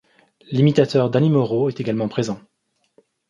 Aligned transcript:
L'imitateur 0.49 1.11
Dany 1.11 1.29
Mauro 1.29 1.69
est 1.69 1.79
également 1.79 2.07
présent. 2.07 2.39